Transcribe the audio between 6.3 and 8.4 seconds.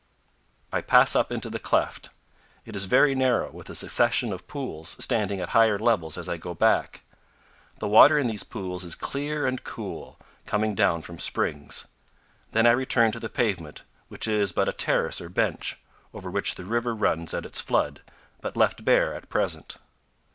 go back. The water in